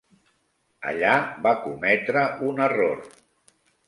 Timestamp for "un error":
2.47-3.05